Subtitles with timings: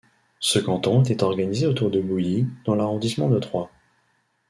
[0.39, 3.69] Ce canton était organisé autour de Bouilly, dans l'arrondissement de Troyes.